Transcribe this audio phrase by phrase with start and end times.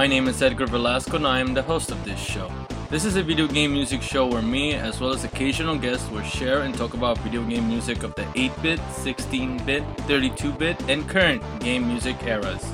[0.00, 2.50] My name is Edgar Velasco and I am the host of this show.
[2.88, 6.22] This is a video game music show where me, as well as occasional guests, will
[6.22, 10.82] share and talk about video game music of the 8 bit, 16 bit, 32 bit,
[10.88, 12.64] and current game music eras.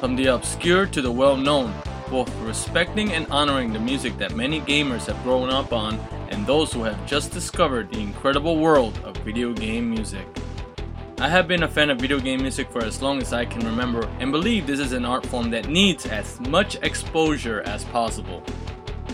[0.00, 1.72] From the obscure to the well known,
[2.10, 6.74] both respecting and honoring the music that many gamers have grown up on and those
[6.74, 10.26] who have just discovered the incredible world of video game music.
[11.20, 13.66] I have been a fan of video game music for as long as I can
[13.66, 18.42] remember and believe this is an art form that needs as much exposure as possible.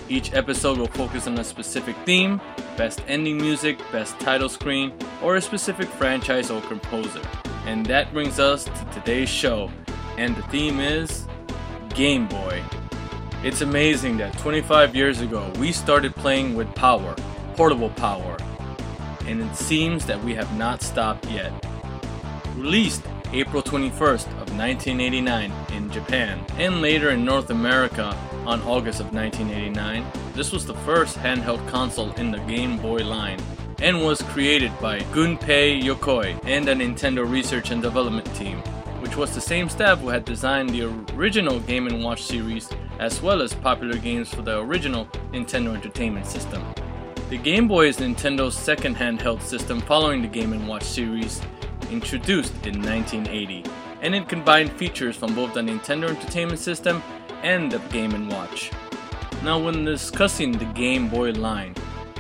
[0.09, 2.41] Each episode will focus on a specific theme,
[2.77, 7.23] best ending music, best title screen, or a specific franchise or composer.
[7.67, 9.69] And that brings us to today's show,
[10.17, 11.27] and the theme is
[11.89, 12.63] Game Boy.
[13.43, 17.17] It's amazing that 25 years ago we started playing with power,
[17.57, 18.37] portable power,
[19.27, 21.53] and it seems that we have not stopped yet.
[22.57, 23.03] Released
[23.35, 30.03] April 21st of 1989 in Japan and later in North America on August of 1989,
[30.35, 33.39] this was the first handheld console in the Game Boy line
[33.81, 38.57] and was created by Gunpei Yokoi and the Nintendo research and development team,
[39.01, 40.85] which was the same staff who had designed the
[41.15, 46.25] original Game & Watch series as well as popular games for the original Nintendo Entertainment
[46.25, 46.65] System.
[47.29, 51.43] The Game Boy is Nintendo's second handheld system following the Game & Watch series
[51.91, 53.65] introduced in 1980,
[54.03, 57.03] and it combined features from both the Nintendo Entertainment System
[57.43, 58.71] and the Game & Watch.
[59.43, 61.75] Now when discussing the Game Boy line,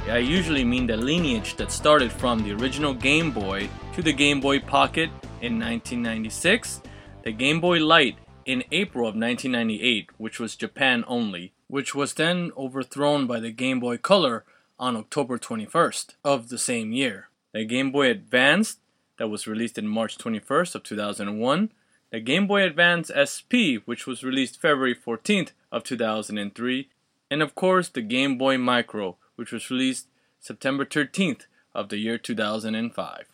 [0.08, 4.40] I usually mean the lineage that started from the original Game Boy to the Game
[4.40, 5.10] Boy Pocket
[5.40, 6.82] in 1996,
[7.24, 12.52] the Game Boy Light in April of 1998, which was Japan only, which was then
[12.56, 14.44] overthrown by the Game Boy Color
[14.78, 17.28] on October 21st of the same year.
[17.52, 18.78] The Game Boy Advanced
[19.18, 21.72] that was released in March 21st of 2001,
[22.10, 26.88] the Game Boy Advance SP which was released February 14th of 2003,
[27.30, 30.06] and of course the Game Boy Micro which was released
[30.40, 31.42] September 13th
[31.74, 33.26] of the year 2005.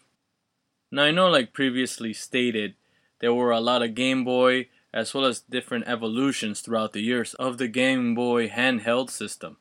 [0.91, 2.75] Now I know like previously stated
[3.21, 7.35] there were a lot of Game Boy as well as different evolutions throughout the years
[7.35, 9.57] of the Game Boy handheld system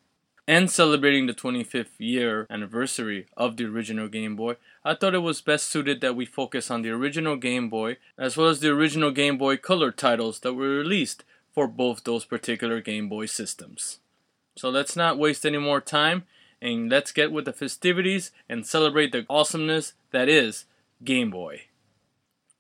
[0.48, 5.42] and celebrating the 25th year anniversary of the original Game Boy, I thought it was
[5.42, 9.12] best suited that we focus on the original Game Boy as well as the original
[9.12, 14.00] Game Boy Color titles that were released for both those particular Game Boy systems.
[14.56, 16.24] So let's not waste any more time
[16.62, 20.66] and let's get with the festivities and celebrate the awesomeness that is
[21.04, 21.64] Game Boy.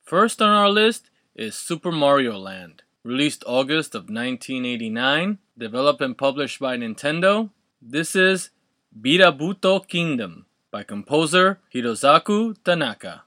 [0.03, 6.59] First on our list is Super Mario Land, released August of 1989, developed and published
[6.59, 7.49] by Nintendo
[7.81, 8.51] this is
[8.93, 13.23] Birabuto Kingdom by composer Hirokazu Tanaka.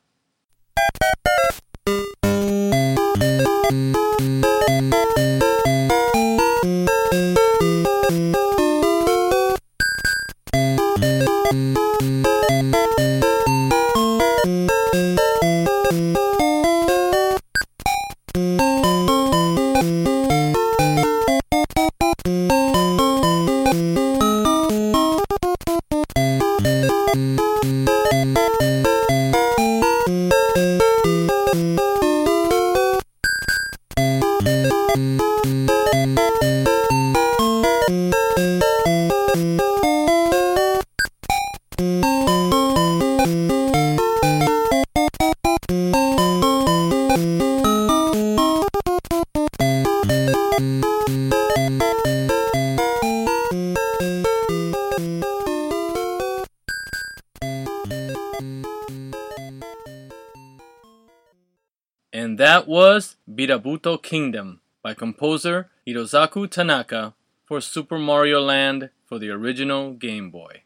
[63.63, 67.15] Was Kingdom by composer Hirokazu Tanaka
[67.45, 70.63] for Super Mario Land for the original Game Boy.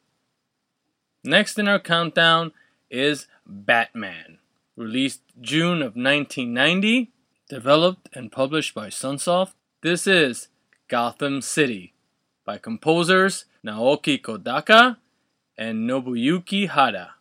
[1.22, 2.52] Next in our countdown
[2.90, 4.38] is Batman,
[4.74, 7.10] released June of 1990,
[7.50, 9.52] developed and published by Sunsoft.
[9.82, 10.48] This is
[10.88, 11.92] Gotham City
[12.46, 14.96] by composers Naoki Kodaka
[15.58, 17.16] and Nobuyuki Hara.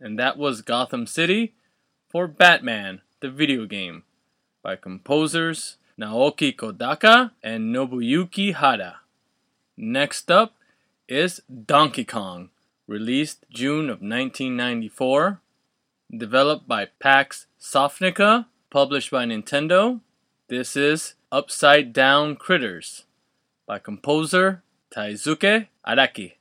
[0.00, 1.54] And that was Gotham City
[2.08, 4.04] for Batman, the video game,
[4.62, 9.00] by composers Naoki Kodaka and Nobuyuki Hara.
[9.76, 10.54] Next up
[11.08, 12.48] is Donkey Kong,
[12.86, 15.40] released June of 1994,
[16.16, 20.00] developed by Pax Softnica, published by Nintendo.
[20.48, 23.04] This is Upside Down Critters
[23.66, 26.39] by composer Taisuke Araki.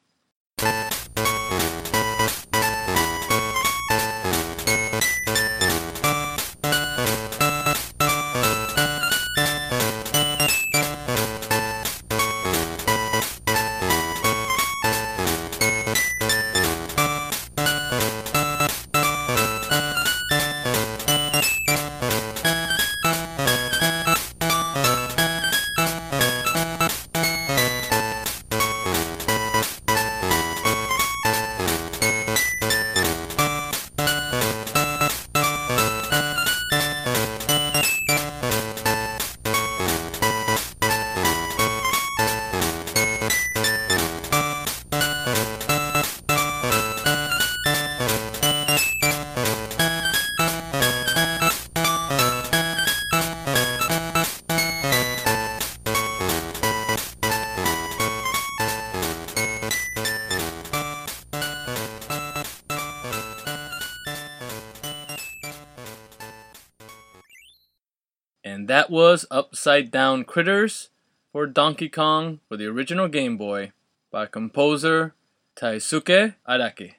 [68.89, 70.89] Was Upside Down Critters
[71.31, 73.71] for Donkey Kong for the original Game Boy
[74.11, 75.13] by composer
[75.55, 76.93] Taisuke Araki.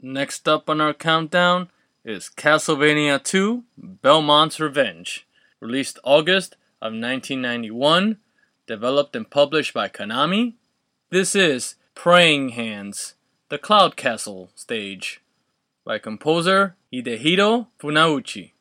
[0.00, 1.70] Next up on our countdown
[2.04, 5.26] is Castlevania 2 Belmont's Revenge,
[5.60, 8.18] released August of 1991,
[8.66, 10.54] developed and published by Konami.
[11.10, 13.14] This is Praying Hands,
[13.48, 15.22] the Cloud Castle stage,
[15.84, 18.53] by composer Hidehiro Funauchi.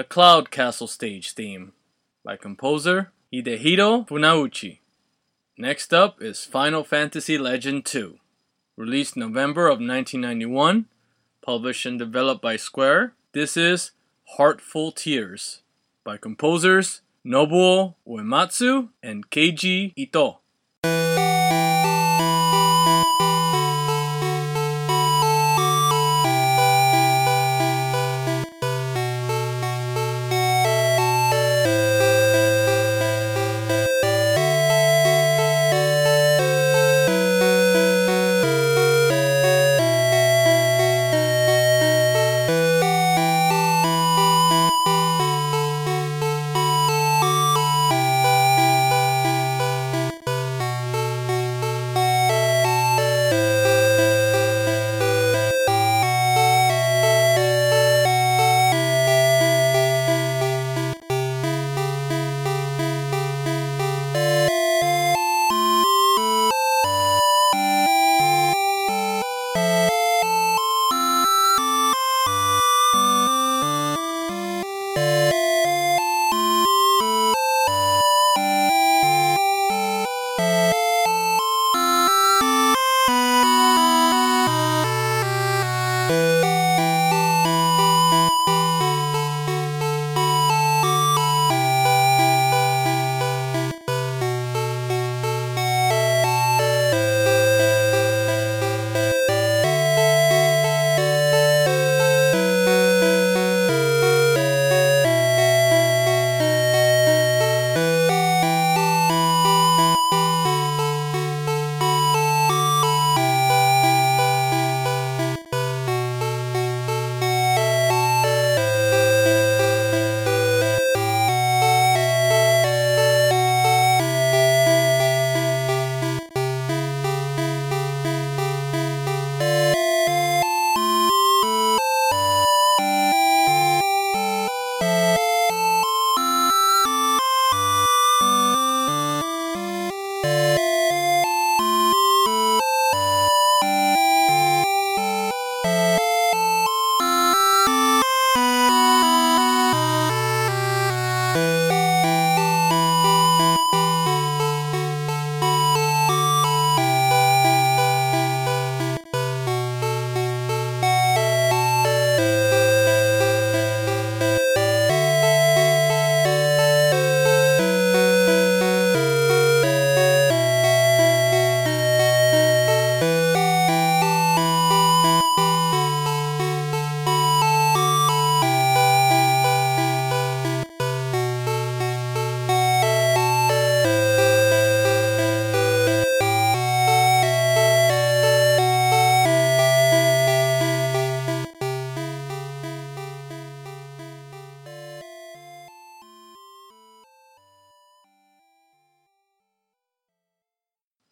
[0.00, 1.72] The Cloud Castle stage theme,
[2.24, 4.78] by composer Hidehiro Funauchi.
[5.58, 8.18] Next up is Final Fantasy Legend II,
[8.78, 10.86] released November of 1991,
[11.42, 13.12] published and developed by Square.
[13.34, 13.90] This is
[14.38, 15.60] Heartful Tears,
[16.02, 20.39] by composers Nobuo Uematsu and Keiji Ito.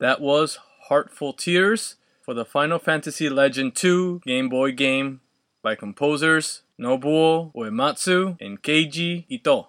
[0.08, 5.20] That was Heartful Tears for the Final Fantasy Legend II Game Boy game
[5.60, 9.68] by composers Nobuo Uematsu and Keiji Ito.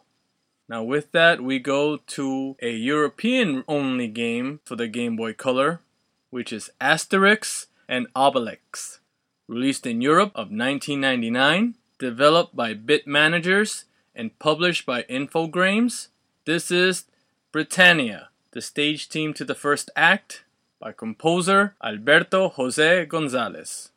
[0.70, 5.82] Now, with that, we go to a European only game for the Game Boy Color,
[6.30, 9.00] which is Asterix and Obelix.
[9.46, 13.84] Released in Europe of 1999, developed by Bit Managers
[14.16, 16.08] and published by Infogrames.
[16.46, 17.04] This is
[17.52, 20.44] Britannia, the stage team to the first act
[20.80, 23.92] by composer Alberto Jose Gonzalez.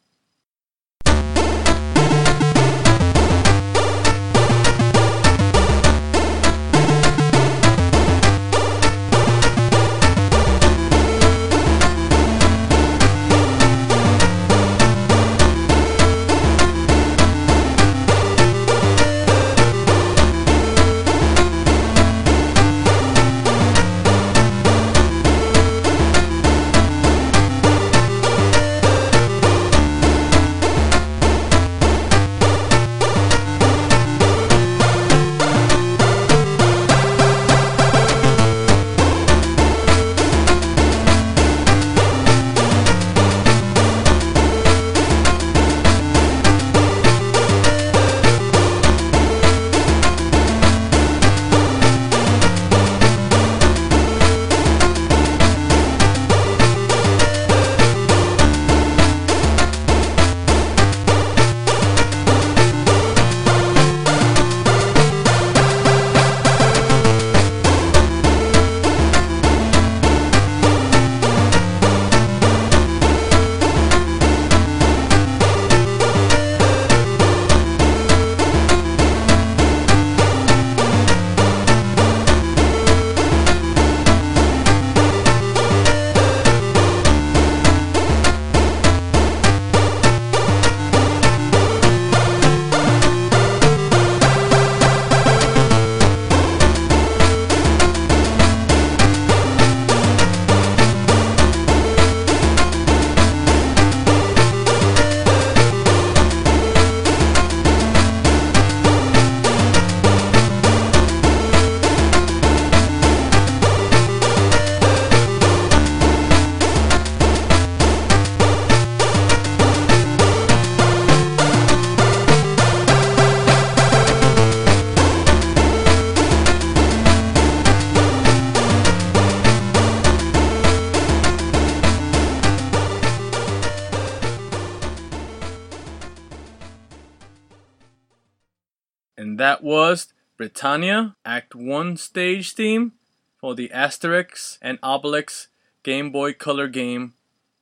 [139.42, 142.92] That was Britannia Act 1 stage theme
[143.40, 145.48] for the Asterix and Obelix
[145.82, 147.14] Game Boy Color game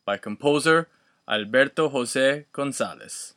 [0.04, 0.88] by composer
[1.26, 3.32] Alberto Jose Gonzalez.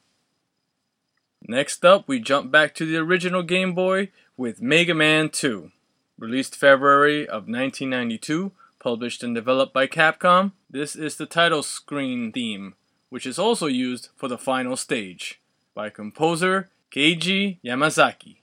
[1.47, 5.71] Next up, we jump back to the original Game Boy with Mega Man 2,
[6.17, 10.51] released February of 1992, published and developed by Capcom.
[10.69, 12.73] This is the title screen theme,
[13.07, 15.39] which is also used for the final stage,
[15.73, 18.37] by composer Keiji Yamazaki.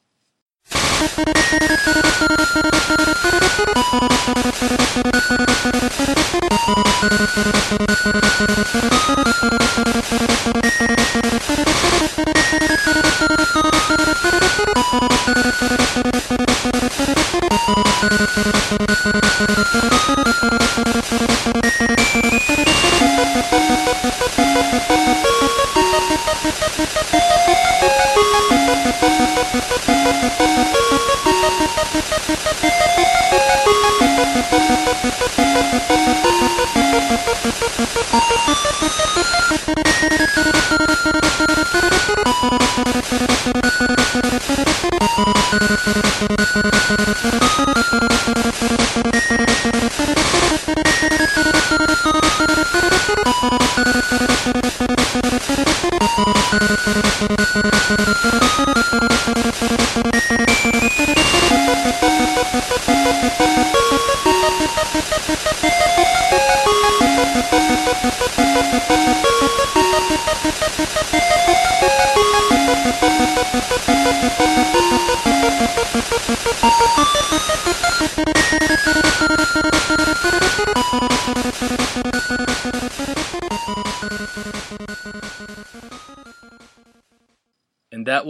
[35.72, 36.09] And that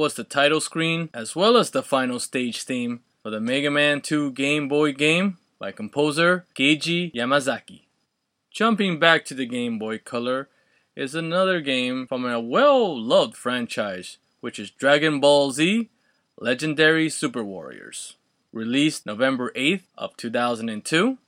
[0.01, 4.01] was the title screen as well as the final stage theme for the Mega Man
[4.01, 7.83] 2 Game Boy game by composer Keiji Yamazaki.
[8.51, 10.49] Jumping back to the Game Boy Color
[10.97, 15.91] is another game from a well loved franchise, which is Dragon Ball Z
[16.39, 18.17] Legendary Super Warriors.
[18.55, 21.19] Released November 8th of 2002,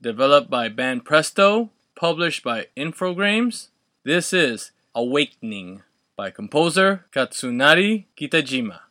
[0.00, 3.68] developed by Banpresto, published by Infogrames.
[4.02, 5.82] This is Awakening
[6.16, 8.83] by composer Katsunari Kitajima.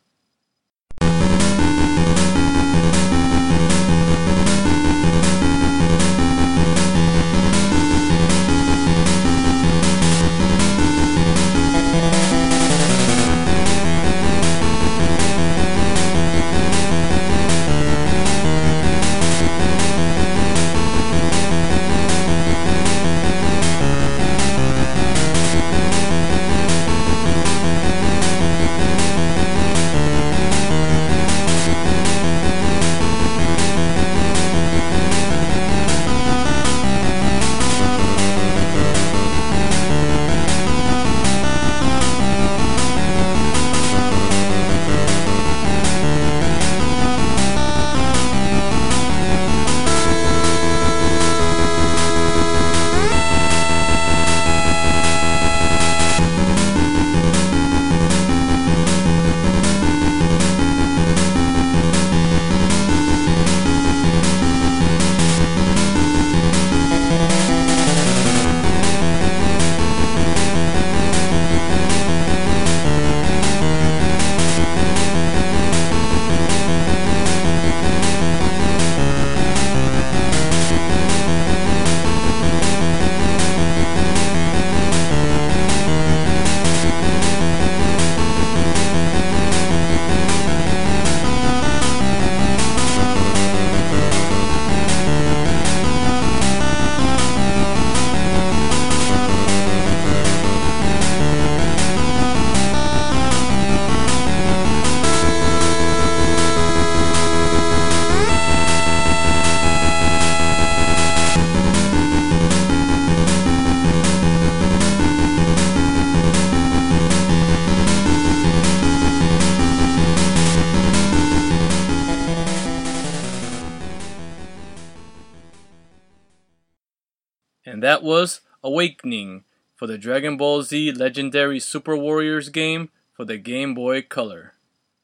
[129.94, 134.54] The Dragon Ball Z Legendary Super Warriors game for the Game Boy Color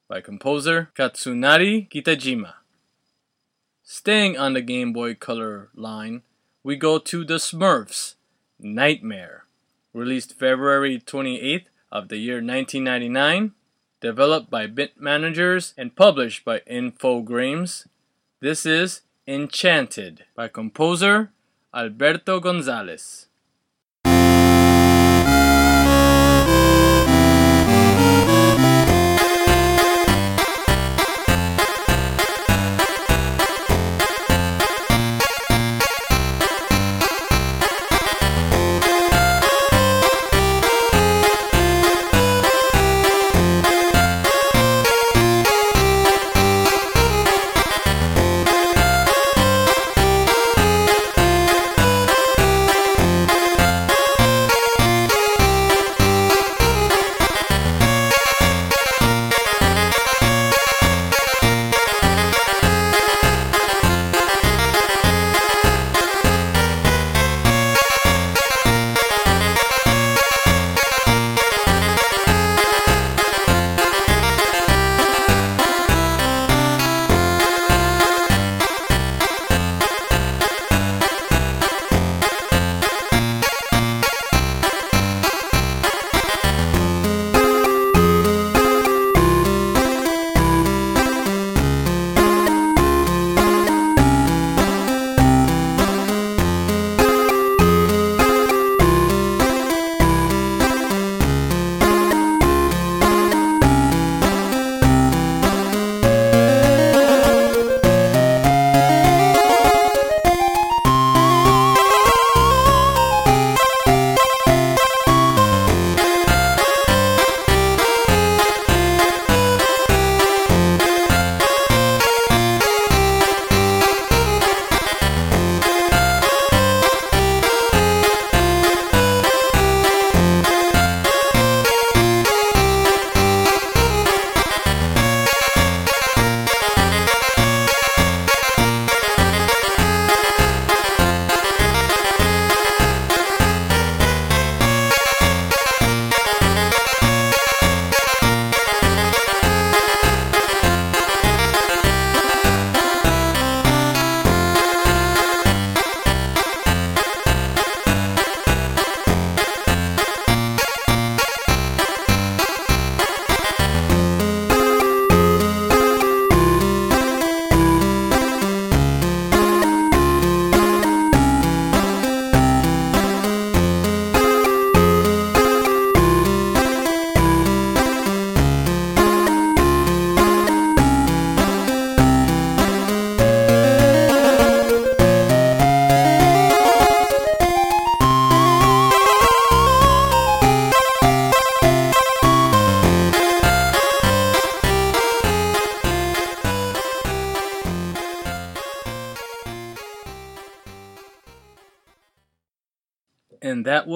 [0.09, 2.55] by composer Katsunari Kitajima.
[3.85, 6.23] Staying on the Game Boy Color line,
[6.65, 8.17] we go to the Smurfs
[8.59, 9.45] Nightmare,
[9.95, 13.53] released February 28th of the year 1999,
[14.01, 17.87] developed by Bit Managers and published by Infogrames.
[18.41, 21.31] This is Enchanted by composer
[21.73, 23.20] Alberto Gonzalez.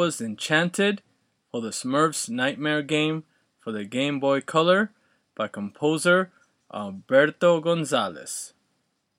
[0.04, 1.00] Was Enchanted
[1.50, 3.24] for the Smurfs Nightmare game
[3.58, 4.90] for the Game Boy Color
[5.34, 6.30] by composer
[6.74, 8.52] Alberto Gonzalez.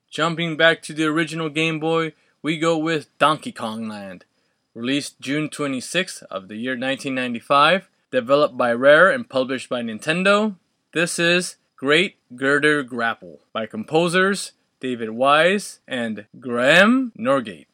[0.08, 4.26] Jumping back to the original Game Boy, we go with Donkey Kong Land,
[4.74, 10.54] released June 26th of the year 1995, developed by Rare and published by Nintendo.
[10.94, 17.66] This is Great Girder Grapple by composers David Wise and Graham Norgate.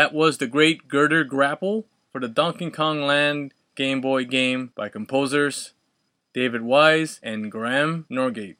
[0.00, 4.88] That was the great Girder Grapple for the Donkey Kong Land Game Boy game by
[4.88, 5.74] composers
[6.32, 8.56] David Wise and Graham Norgate.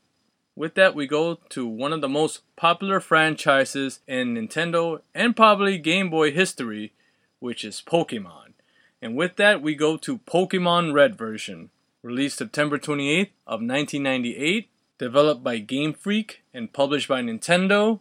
[0.55, 5.79] With that, we go to one of the most popular franchises in Nintendo and probably
[5.79, 6.93] Game Boy history,
[7.39, 8.53] which is Pokemon.
[9.01, 11.71] And with that, we go to Pokemon Red version,
[12.03, 18.01] released September 28th of 1998, developed by Game Freak and published by Nintendo.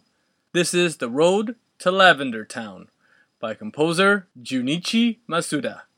[0.52, 2.89] This is The Road to Lavender Town
[3.39, 5.88] by composer Junichi Masuda.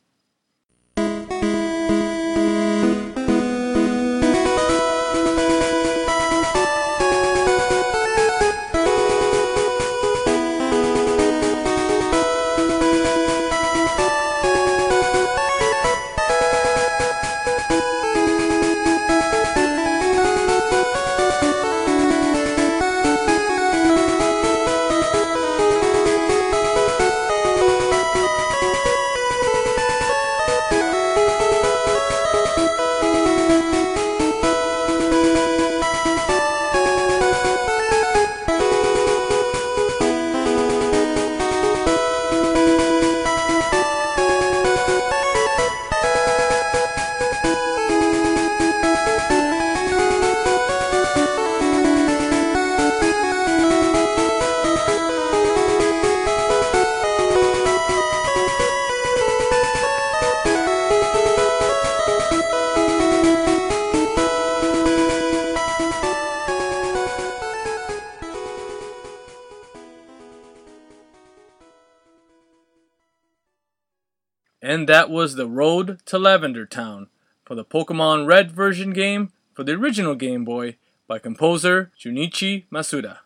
[74.72, 77.08] And that was The Road to Lavender Town
[77.44, 83.18] for the Pokemon Red version game for the original Game Boy by composer Junichi Masuda.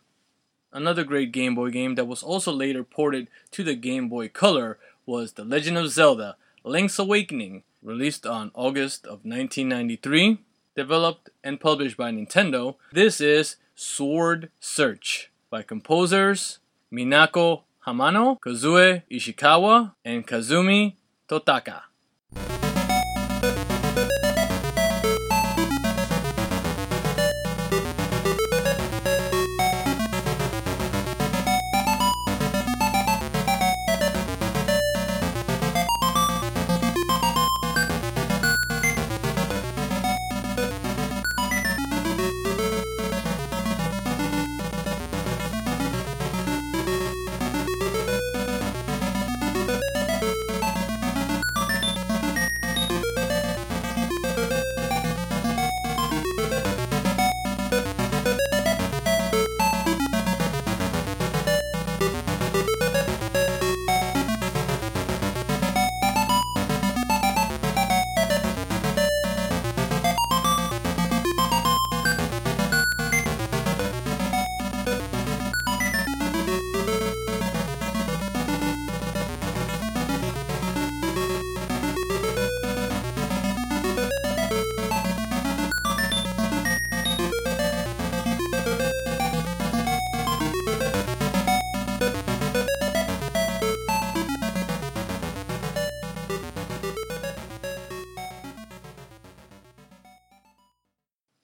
[0.73, 4.79] Another great Game Boy game that was also later ported to the Game Boy Color
[5.05, 10.39] was The Legend of Zelda Link's Awakening, released on August of 1993,
[10.75, 12.77] developed and published by Nintendo.
[12.91, 16.57] This is Sword Search by composers
[16.91, 20.95] Minako Hamano, Kazue Ishikawa, and Kazumi
[21.27, 21.89] Totaka.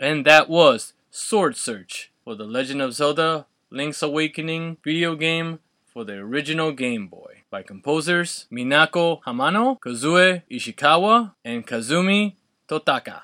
[0.02, 6.04] And that was Sword Search for The Legend of Zelda Link's Awakening video game for
[6.04, 12.34] the original Game Boy by composers Minako Hamano, Kazue Ishikawa, and Kazumi
[12.68, 13.22] Totaka.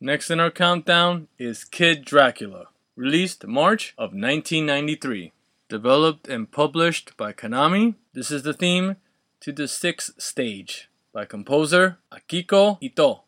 [0.00, 5.30] Next in our countdown is Kid Dracula, released March of 1993.
[5.68, 8.96] Developed and published by Konami, this is the theme
[9.38, 13.20] to the sixth stage by composer Akiko Ito.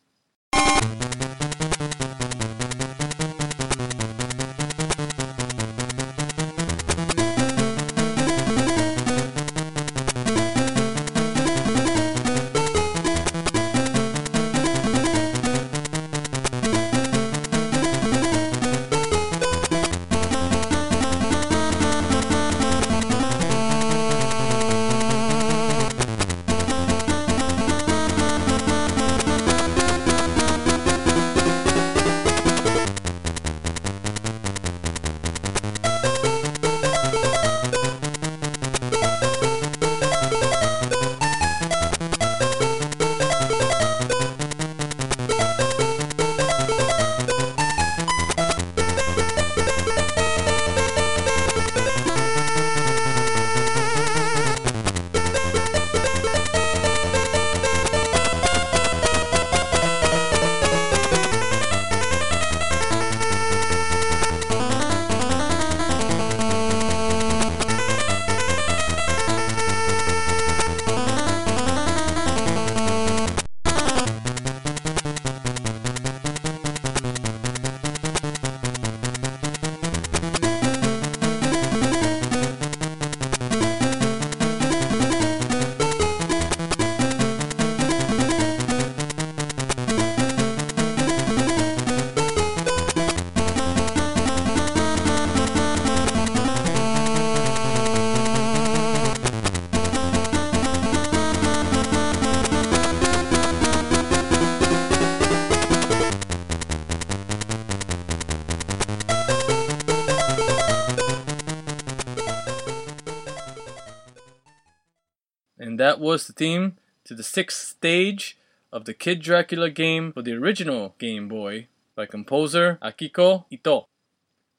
[115.97, 118.37] That was the theme to the sixth stage
[118.71, 123.87] of the Kid Dracula game for the original Game Boy by composer Akiko Ito.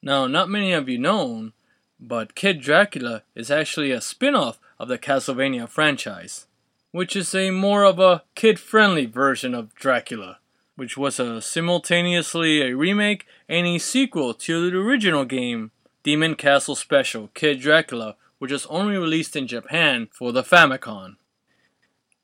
[0.01, 1.51] Now, not many of you know,
[1.99, 6.47] but Kid Dracula is actually a spin off of the Castlevania franchise,
[6.91, 10.39] which is a more of a kid friendly version of Dracula,
[10.75, 15.69] which was a simultaneously a remake and a sequel to the original game,
[16.01, 21.17] Demon Castle Special Kid Dracula, which was only released in Japan for the Famicom.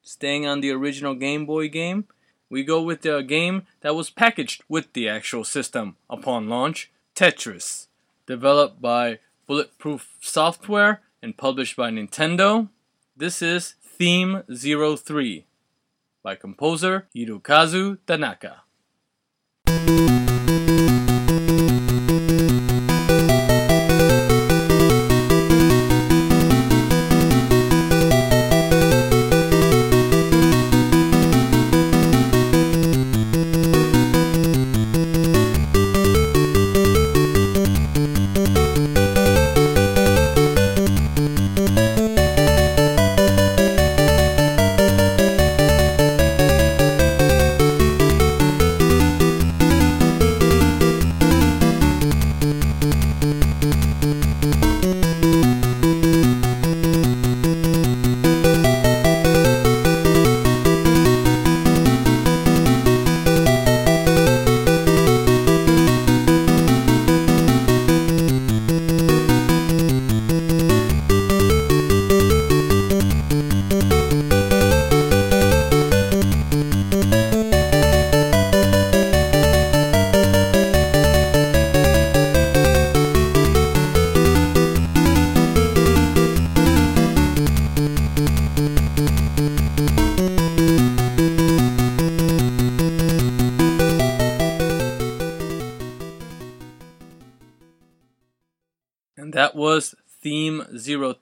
[0.06, 2.10] Staying on the original Game Boy game,
[2.50, 7.88] we go with the game that was packaged with the actual system upon launch Tetris.
[8.28, 12.68] Developed by Bulletproof Software and published by Nintendo.
[13.16, 15.46] This is Theme 03
[16.22, 18.63] by composer Hirokazu Tanaka.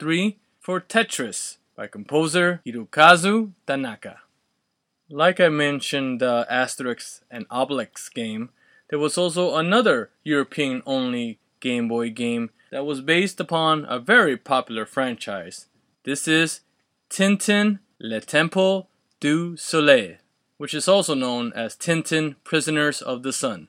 [0.02, 4.18] 03 for Tetris by composer Hirokazu Tanaka.
[5.08, 8.50] Like I mentioned the Asterix and Obelix game,
[8.90, 14.36] there was also another European only Game Boy game that was based upon a very
[14.36, 15.66] popular franchise.
[16.02, 16.62] This is
[17.08, 18.88] Tintin Le Temple
[19.20, 20.16] du Soleil,
[20.56, 23.68] which is also known as Tintin Prisoners of the Sun.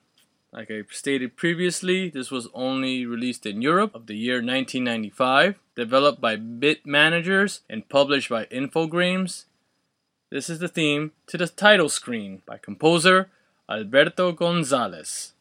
[0.51, 6.21] Like I stated previously, this was only released in Europe of the year 1995, developed
[6.21, 9.45] by Bit Managers and published by Infogrames.
[10.29, 13.29] This is the theme to the title screen by composer
[13.69, 15.33] Alberto Gonzalez.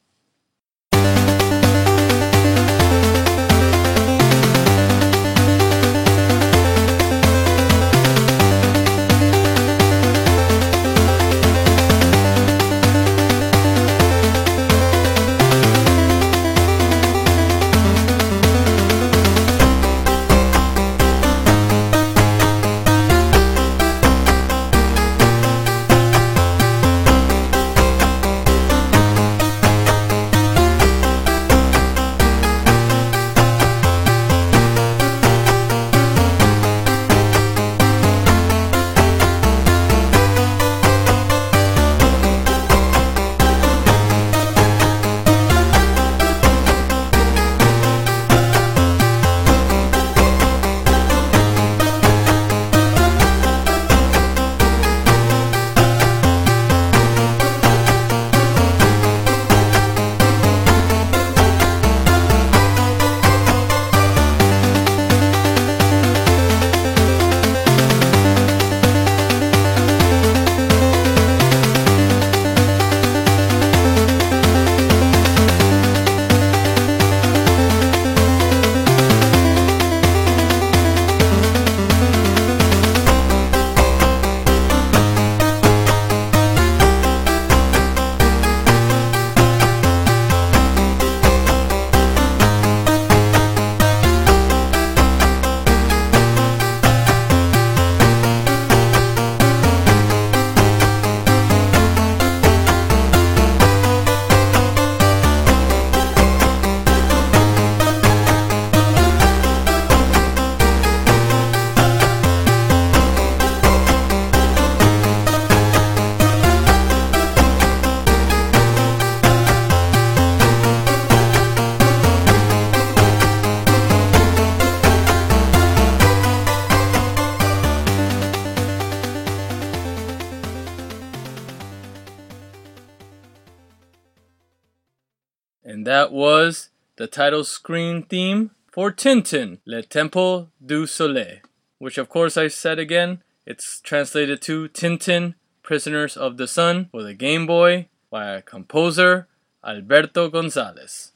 [135.83, 141.39] And that was the title screen theme for Tintin, Le Temple du Soleil,
[141.79, 147.03] which of course I said again, it's translated to Tintin, Prisoners of the Sun for
[147.03, 149.27] the Game Boy by composer
[149.67, 151.11] Alberto Gonzalez.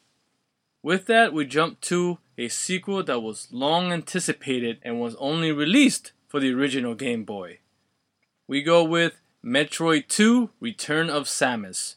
[0.83, 6.11] With that, we jump to a sequel that was long anticipated and was only released
[6.27, 7.61] for the original Game Boy.
[8.49, 11.95] We go with Metroid 2 Return of Samus,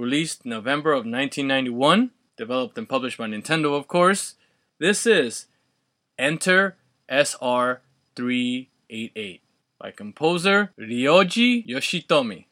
[0.00, 4.34] released November of 1991, developed and published by Nintendo, of course.
[4.78, 5.46] This is
[6.18, 6.76] Enter
[7.08, 7.82] SR
[8.16, 9.42] 388
[9.78, 12.46] by composer Ryoji Yoshitomi.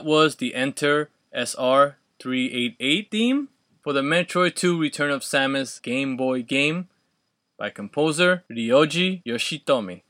[0.00, 3.48] That was the Enter SR388 theme
[3.84, 6.88] for the Metroid 2 Return of Samus Game Boy game
[7.58, 10.00] by composer Ryoji Yoshitomi.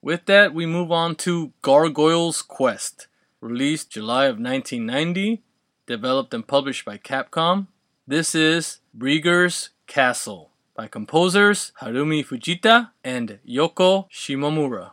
[0.00, 3.08] With that, we move on to Gargoyle's Quest,
[3.40, 5.42] released July of 1990,
[5.86, 7.66] developed and published by Capcom.
[8.06, 14.92] This is Breager's Castle by composers Harumi Fujita and Yoko Shimomura.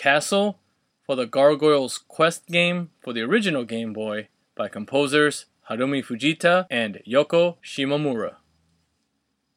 [0.00, 0.58] Castle
[1.04, 7.02] for the Gargoyle's Quest game for the original Game Boy by composers Harumi Fujita and
[7.06, 8.36] Yoko Shimomura.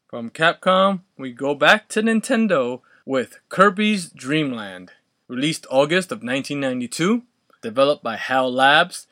[0.09, 4.91] From Capcom, we go back to Nintendo with Kirby's Dream Land,
[5.29, 7.23] released August of 1992,
[7.61, 9.07] developed by HAL Labs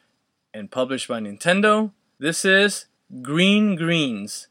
[0.54, 1.92] and published by Nintendo.
[2.20, 2.88] This is
[3.22, 4.50] Green Greens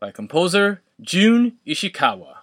[0.00, 2.33] by composer Jun Ishikawa.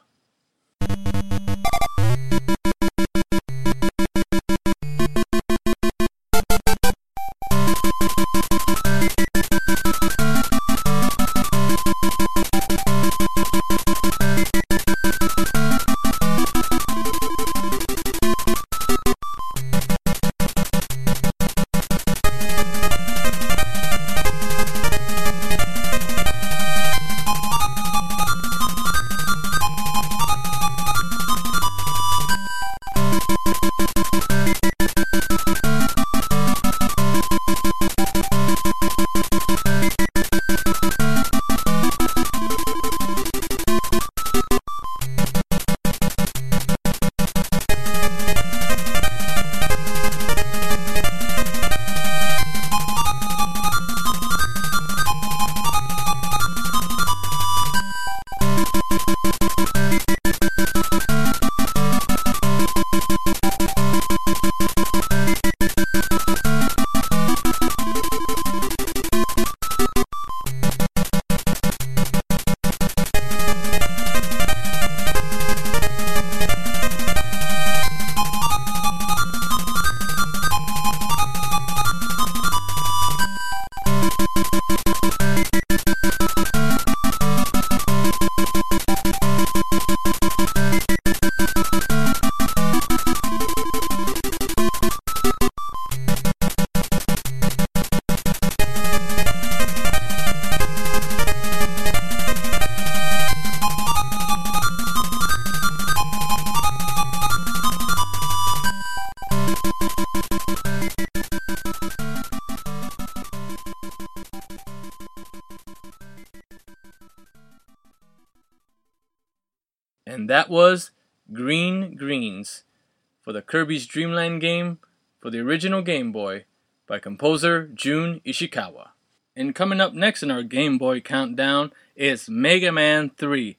[123.52, 124.80] Kirby's Dream Land game
[125.20, 126.45] for the original Game Boy
[126.88, 128.91] by composer Jun Ishikawa.
[129.36, 133.58] And coming up next in our Game Boy countdown is Mega Man 3,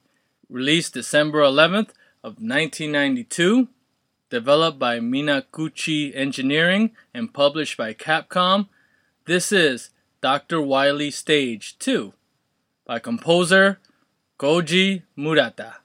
[0.49, 1.89] released December 11th
[2.23, 3.67] of 1992,
[4.31, 8.69] developed by Minakuchi Engineering and published by Capcom.
[9.25, 9.91] This is
[10.21, 10.59] Dr.
[10.59, 12.13] Wily Stage 2
[12.83, 13.77] by composer
[14.39, 15.82] Koji Murata.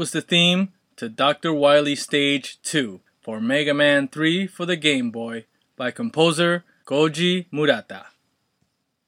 [0.00, 1.52] Was the theme to Dr.
[1.52, 5.44] Wily Stage 2 for Mega Man 3 for the Game Boy
[5.76, 8.06] by composer Koji Murata.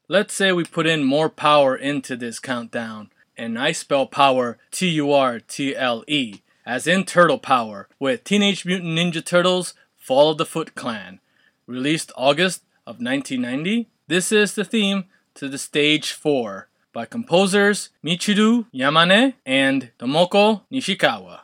[0.07, 4.87] Let's say we put in more power into this countdown, and I spell power T
[4.91, 10.33] U R T L E, as in Turtle Power, with Teenage Mutant Ninja Turtles Fall
[10.33, 11.21] of the Foot Clan,
[11.67, 13.89] released August of 1990.
[14.09, 15.05] This is the theme
[15.37, 21.42] to the Stage 4 by composers Michiru Yamane and Tomoko Nishikawa.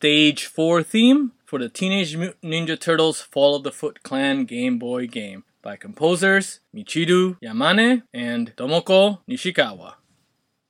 [0.00, 4.78] Stage 4 theme for the Teenage Mutant Ninja Turtles Fall of the Foot Clan Game
[4.78, 9.96] Boy game by composers Michiru Yamane and Tomoko Nishikawa.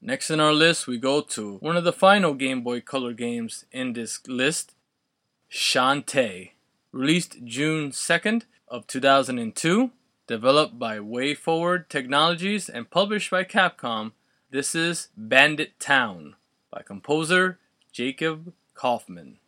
[0.03, 3.67] Next in our list, we go to one of the final Game Boy Color games
[3.71, 4.75] in this list,
[5.49, 6.51] Shantae.
[6.91, 9.93] Released June 2nd of 2002,
[10.27, 14.11] developed by WayForward Technologies and published by Capcom.
[14.51, 16.35] This is Bandit Town
[16.73, 17.61] by composer
[17.93, 19.40] Jacob Kaufman.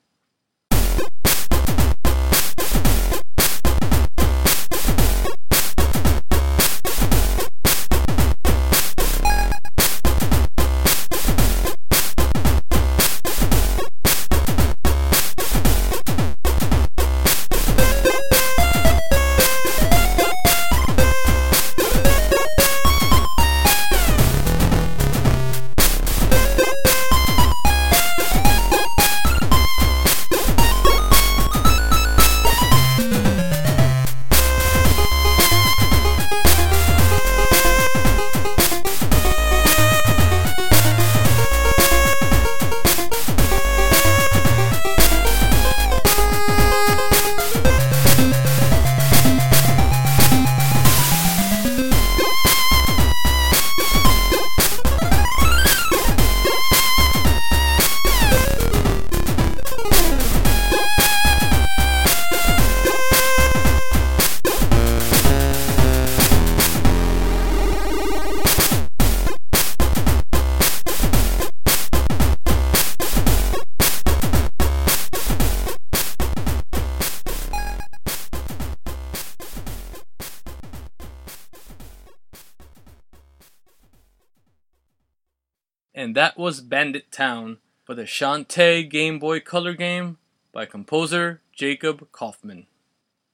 [86.33, 90.17] That was Bandit Town for the Shantae Game Boy Color game
[90.51, 92.67] by composer Jacob Kaufman.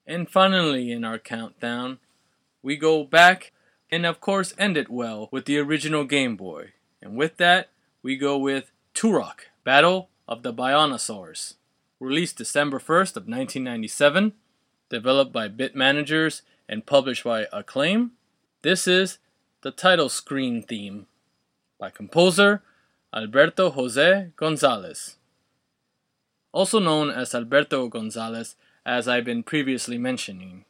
[0.04, 1.98] And finally, in our countdown,
[2.60, 3.52] we go back
[3.88, 6.72] and, of course, end it well with the original Game Boy.
[7.00, 7.68] And with that,
[8.02, 11.54] we go with Turok Battle of the Bionosaurs.
[12.00, 14.32] Released December 1st of 1997,
[14.90, 18.12] developed by Bit Managers and published by Acclaim.
[18.62, 19.18] This is
[19.62, 21.06] the title screen theme
[21.78, 22.62] by composer
[23.14, 25.16] Alberto Jose Gonzalez.
[26.52, 28.54] Also known as Alberto Gonzalez,
[28.84, 30.66] as I've been previously mentioning.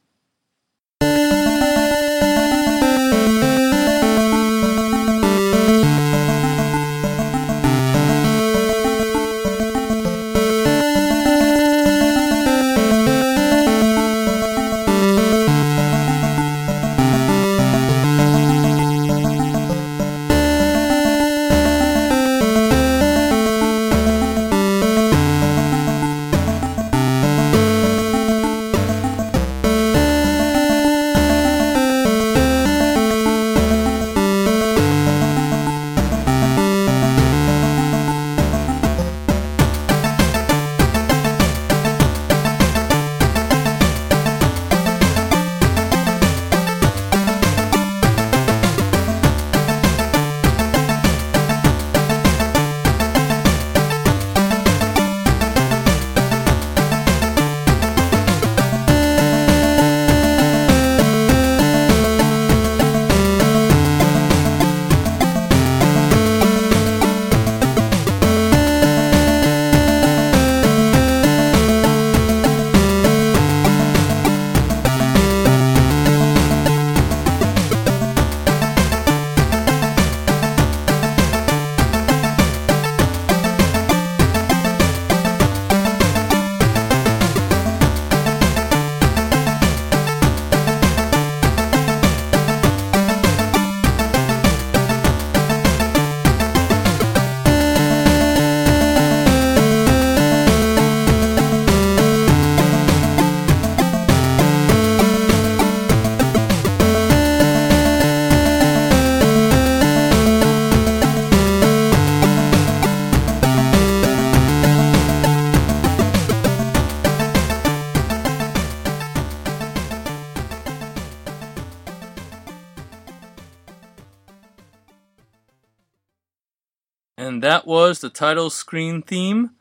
[127.49, 129.53] That was the title screen theme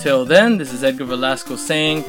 [0.00, 2.04] Till then, this is Edgar Velasco saying,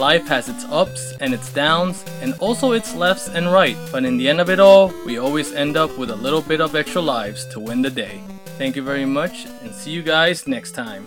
[0.00, 4.16] Life has its ups and its downs, and also its lefts and right, but in
[4.16, 7.02] the end of it all, we always end up with a little bit of extra
[7.02, 8.22] lives to win the day.
[8.56, 11.04] Thank you very much, and see you guys next time.